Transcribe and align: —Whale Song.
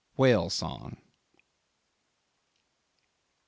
—Whale 0.17 0.49
Song. 0.49 0.97